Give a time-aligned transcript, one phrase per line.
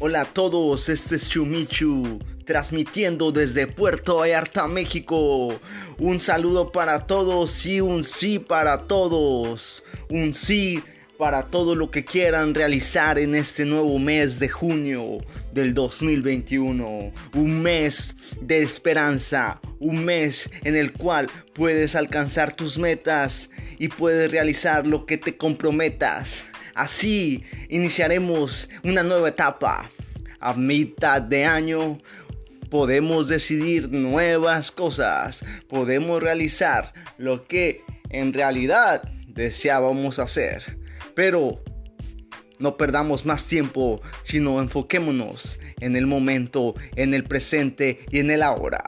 [0.00, 5.54] Hola a todos, este es Chumichu, transmitiendo desde Puerto Vallarta, México.
[5.98, 9.84] Un saludo para todos y un sí para todos.
[10.10, 10.82] Un sí
[11.16, 15.18] para todo lo que quieran realizar en este nuevo mes de junio
[15.52, 17.12] del 2021.
[17.34, 23.48] Un mes de esperanza, un mes en el cual puedes alcanzar tus metas
[23.78, 26.44] y puedes realizar lo que te comprometas.
[26.74, 29.90] Así iniciaremos una nueva etapa.
[30.40, 31.98] A mitad de año
[32.70, 40.78] podemos decidir nuevas cosas, podemos realizar lo que en realidad deseábamos hacer.
[41.14, 41.62] Pero
[42.58, 48.42] no perdamos más tiempo, sino enfoquémonos en el momento, en el presente y en el
[48.42, 48.84] ahora.